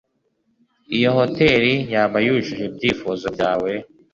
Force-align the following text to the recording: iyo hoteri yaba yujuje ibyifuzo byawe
iyo 0.95 1.09
hoteri 1.17 1.73
yaba 1.93 2.17
yujuje 2.25 2.63
ibyifuzo 2.69 3.25
byawe 3.35 3.71